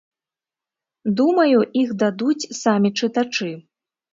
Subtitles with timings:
[1.19, 3.51] Думаю, іх дадуць самі чытачы.